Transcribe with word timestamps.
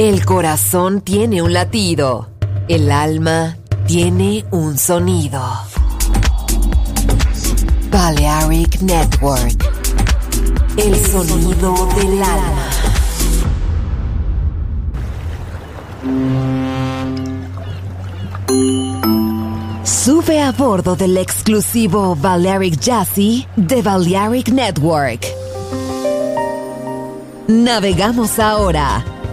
El 0.00 0.24
corazón 0.24 1.02
tiene 1.02 1.42
un 1.42 1.52
latido. 1.52 2.30
El 2.68 2.90
alma 2.90 3.58
tiene 3.86 4.46
un 4.50 4.78
sonido. 4.78 5.42
Balearic 7.90 8.80
Network. 8.80 9.62
El 10.78 10.96
sonido 10.96 11.86
del 11.96 12.22
alma. 12.22 12.70
Sube 19.84 20.40
a 20.40 20.52
bordo 20.52 20.96
del 20.96 21.18
exclusivo 21.18 22.16
Balearic 22.16 22.80
Jazzy 22.80 23.46
de 23.54 23.82
Balearic 23.82 24.48
Network. 24.48 25.26
Navegamos 27.48 28.38
ahora. 28.38 29.04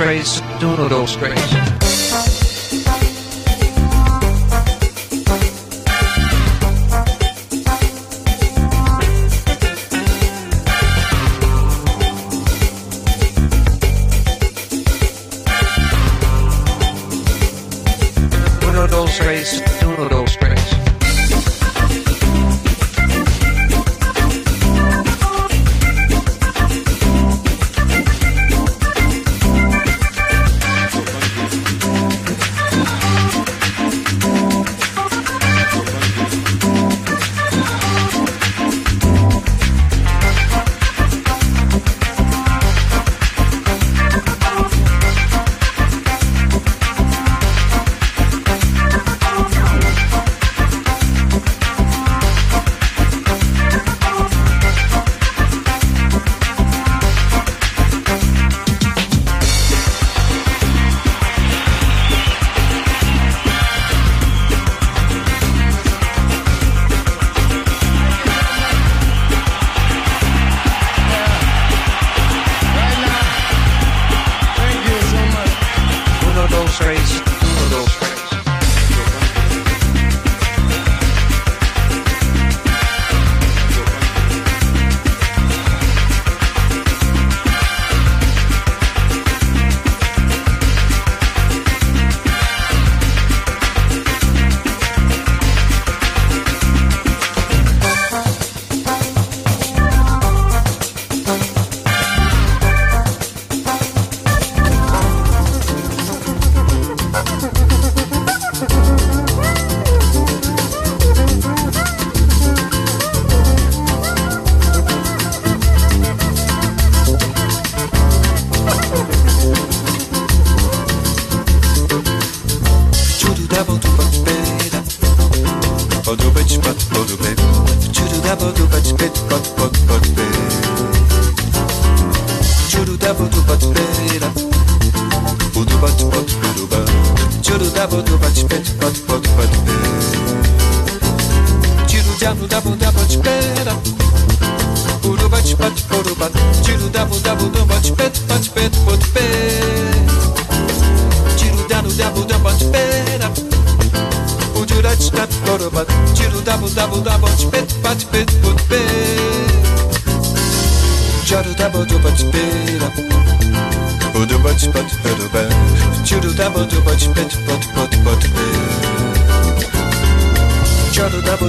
race, 0.00 0.40
doodle 0.58 0.88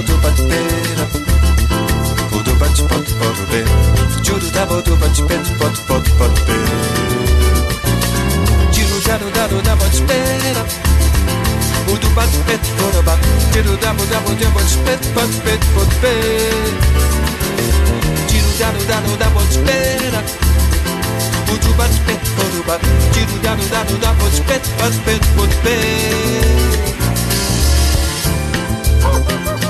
Chiru 0.02 0.10
dabu 0.10 0.10
du 0.10 0.16
bat 0.22 0.36
spera. 0.36 1.04
Udu 2.36 2.52
bat 2.58 2.76
pot 2.88 3.06
pot 3.18 3.38
be. 3.50 3.60
Chiru 4.22 4.50
dabu 4.54 4.82
du 4.82 4.96
bat 4.96 5.14
spit 5.14 5.46
pot 5.58 5.76
pot 5.86 6.04
pot 6.18 6.34
be. 6.46 6.56
Chiru 8.72 8.98
dabu 9.06 9.30
dabu 9.36 9.62
dabu 9.62 9.86
spera. 9.92 10.62
Udu 11.92 12.08
bat 12.16 12.28
spit 12.32 12.64
pot 12.78 13.04
ba. 13.06 13.14
Dabu 13.52 13.76
dabu 13.82 14.32
dabu 14.40 14.60
spit 14.66 15.02
pot 15.14 15.30
spit 15.38 15.62
pot 15.74 15.90
be. 16.02 16.14
Chiru 18.28 18.50
dabu 18.58 18.82
dabu 18.90 19.16
dabu 19.22 19.40
spera. 19.50 20.20
Udu 21.52 21.72
bat 21.78 21.90
spit 21.92 22.22
pot 22.36 22.54
ba. 22.66 22.76
Chiru 23.12 23.36
dabu 23.42 23.64
dabu 23.70 23.94
dabu 24.02 24.26
spit 24.38 24.64
pot 24.78 24.92
spit 24.92 25.22
pot 25.36 25.52
be. 25.64 25.76
Para 29.02 29.61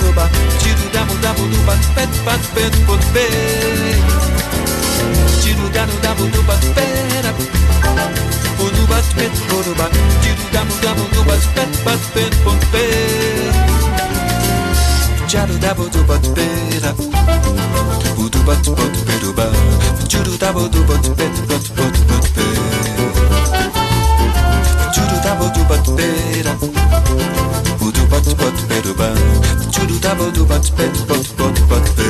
Yoruba, 0.00 0.28
Chidu 0.60 0.88
Damu 0.92 1.14
Damu 1.22 1.44
Duba, 1.52 1.74
Pet 1.94 2.08
Pat 2.24 2.40
Pet 2.54 2.72
Put 2.86 3.02
Be. 3.12 3.26
Chidu 5.42 5.68
Danu 5.72 5.92
Damu 6.02 6.24
Duba, 6.32 6.56
Pet 6.74 7.24
Up. 7.26 7.36
Unuba 8.64 8.98
Pet 9.16 9.32
Yoruba, 9.50 9.86
Chidu 10.22 10.44
Damu 10.52 10.74
Damu 10.82 11.04
Duba, 11.12 11.36
Pet 11.54 11.70
Pat 11.84 12.00
Pet 12.14 12.32
Put 12.44 12.60
Be. 12.72 12.84
Chadu 15.28 15.58
Dabu 15.60 15.88
Duba, 15.90 16.18
Pet 16.34 16.84
Up. 16.84 16.98
Uduba 18.18 18.54
Put 18.64 18.94
Beduba, 19.06 19.46
dá, 20.08 20.36
Dabu 20.38 20.68
Duba, 20.68 20.96
Pet 21.16 21.34
Put 21.48 21.64
Put 21.76 21.94
Put 22.08 22.26
Be. 22.34 22.46
Chidu 24.92 25.16
Dabu 25.24 25.46
Duba, 25.54 25.76
Pet 25.96 26.46
Up. 26.46 26.60
Uduba 27.80 28.18
Put 28.38 28.56
Beduba, 28.68 29.08
Tiro 29.72 29.98
da 30.00 30.14
bodo 30.14 30.44
bat 30.46 30.68
pet 30.76 30.92
pot 31.06 31.26
pot 31.36 31.60
pot 31.68 31.86
be 31.96 32.08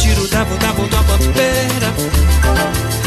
Tiro 0.00 0.26
da 0.28 0.44
bodo 0.44 0.58
da 0.60 0.72
bodo 0.72 1.02
bat 1.08 1.24
bera 1.34 1.90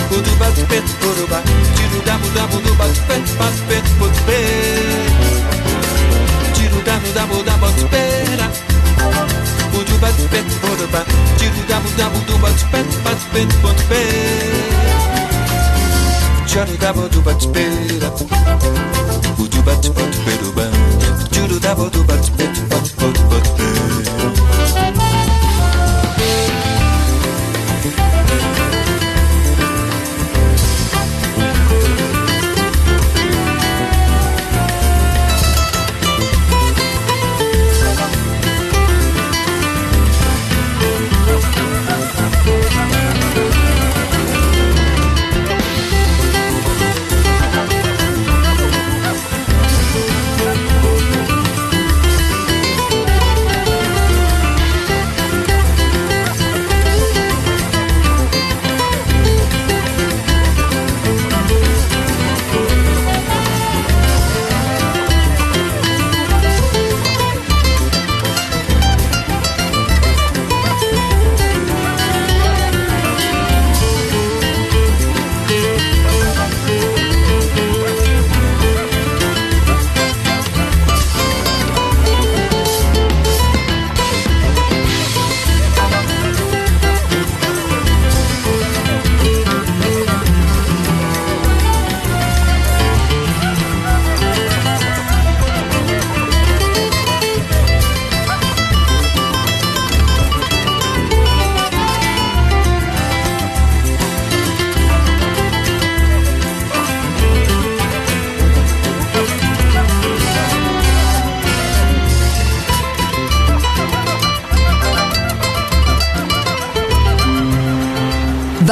Bodo 0.10 0.36
bat 0.40 0.58
pet 0.70 0.88
bodo 1.02 1.28
ba 1.30 1.42
Tiro 1.76 2.00
bodo 2.04 2.34
da 2.36 2.48
bodo 2.48 2.74
bat 2.76 2.96
pet 3.08 3.26
pat 3.38 3.56
pet 3.70 3.86
pot 4.00 4.16
be 4.28 4.40
Tiro 6.54 6.82
da 6.84 7.00
bodo 7.00 7.14
da 7.14 7.26
bodo 7.26 7.56
bat 7.62 7.80
bera 7.92 8.48
Bodo 9.72 9.98
bat 10.02 10.18
pet 10.32 10.48
bodo 10.62 10.88
ba 10.92 11.06
Tiro 11.38 11.62
bodo 11.84 11.98
da 11.98 12.10
bodo 12.10 12.38
bat 12.44 12.60
pet 12.72 12.90
pat 13.04 13.20
pet 13.32 13.52
pot 13.62 13.80
be 13.90 14.04
Tiro 16.48 16.78
da 16.84 16.94
bodo 16.94 17.22
bat 17.22 17.48
bera 17.54 18.10
Bodo 19.38 19.62
bat 19.64 19.84
pot 19.96 20.14
bedo 20.26 20.52
ba 20.58 21.15
Tiro 21.46 21.60
da 21.60 21.76
bodo 21.76 22.04
bat 22.06 22.32
pet 22.38 22.60
pot 22.70 22.90
pot 22.98 23.18
pot 23.30 25.25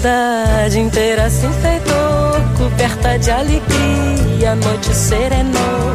Cidade 0.00 0.78
inteira 0.78 1.28
se 1.28 1.44
enfeitou, 1.44 2.32
coberta 2.56 3.18
de 3.18 3.30
alegria, 3.30 4.52
a 4.52 4.56
noite 4.56 4.94
serenou. 4.94 5.94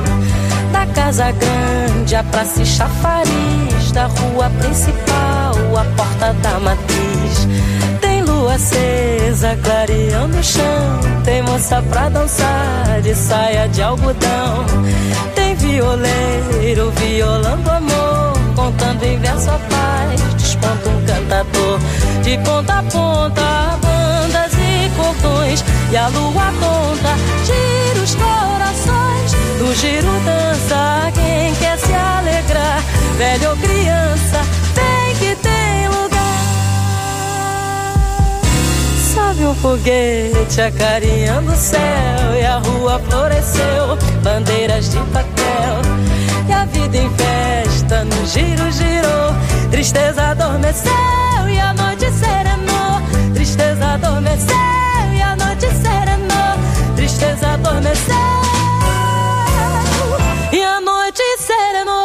Da 0.71 0.85
casa 0.93 1.31
grande, 1.31 2.15
a 2.15 2.23
praça 2.23 2.61
e 2.61 2.65
chafariz, 2.67 3.91
da 3.91 4.05
rua 4.05 4.51
principal, 4.59 5.55
a 5.75 5.83
porta 5.97 6.33
da 6.33 6.59
matriz. 6.59 7.47
Tem 7.99 8.21
lua 8.21 8.53
acesa, 8.53 9.57
clareando 9.63 10.37
o 10.37 10.43
chão, 10.43 10.99
tem 11.23 11.41
moça 11.41 11.81
pra 11.89 12.07
dançar 12.07 13.01
de 13.01 13.15
saia 13.15 13.67
de 13.69 13.81
algodão. 13.81 14.65
Tem 15.33 15.55
violeiro 15.55 16.91
violando 16.91 17.71
amor, 17.71 18.33
contando 18.55 19.03
em 19.03 19.17
verso 19.17 19.49
a 19.49 19.57
paz, 19.57 20.21
desponta 20.37 20.89
um 20.89 21.05
cantador. 21.07 21.79
De 22.21 22.37
ponta 22.37 22.73
a 22.73 22.83
ponta, 22.83 23.84
e 25.91 25.97
a 25.97 26.07
lua 26.07 26.51
conta, 26.59 27.16
gira 27.45 28.03
os 28.03 28.16
corações. 28.16 29.32
Do 29.57 29.74
giro 29.76 30.11
dança 30.26 31.11
quem 31.13 31.55
quer 31.55 31.78
se 31.78 31.93
alegrar, 31.93 32.84
velho 33.18 33.51
ou 33.51 33.57
criança, 33.57 34.41
tem 34.74 35.16
que 35.16 35.36
tem 35.41 35.88
lugar. 35.88 36.18
Sobe 39.13 39.45
um 39.45 39.55
foguete 39.55 40.61
acarinhando 40.61 41.51
o 41.51 41.55
céu 41.55 42.36
e 42.39 42.45
a 42.45 42.57
rua 42.57 42.99
floresceu, 43.07 43.97
bandeiras 44.22 44.89
de 44.89 44.97
papel. 44.97 45.82
E 46.47 46.51
a 46.51 46.66
vida 46.66 46.97
em 46.97 47.09
festa 47.11 48.03
no 48.03 48.26
giro 48.26 48.72
girou, 48.72 49.34
tristeza 49.72 50.32
adormeceu 50.32 50.91
e 51.49 51.59
a 51.59 51.74
noite 51.74 52.11
serenou. 52.11 53.34
Tristeza 53.34 53.93
adormeceu 53.93 54.94
noite 55.55 55.71
serenou. 55.75 56.95
Tristeza 56.95 57.47
adormeceu 57.53 58.15
e 60.51 60.61
a 60.61 60.81
noite 60.81 61.23
serenou. 61.39 62.04